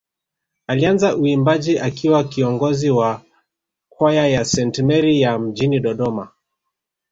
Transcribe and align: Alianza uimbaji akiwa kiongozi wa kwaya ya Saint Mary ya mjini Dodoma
Alianza 0.67 1.15
uimbaji 1.15 1.79
akiwa 1.79 2.23
kiongozi 2.23 2.89
wa 2.91 3.21
kwaya 3.89 4.27
ya 4.27 4.45
Saint 4.45 4.79
Mary 4.79 5.21
ya 5.21 5.39
mjini 5.39 5.79
Dodoma 5.79 6.29